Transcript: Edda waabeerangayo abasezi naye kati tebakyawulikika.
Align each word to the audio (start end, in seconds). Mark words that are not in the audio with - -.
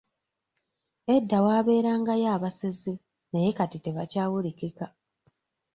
Edda 1.15 1.37
waabeerangayo 1.45 2.27
abasezi 2.35 2.93
naye 3.31 3.49
kati 3.59 3.77
tebakyawulikika. 3.83 4.85